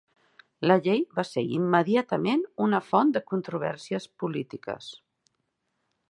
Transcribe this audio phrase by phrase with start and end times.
[0.69, 4.89] La llei va ser immediatament una font de controvèrsies polítiques.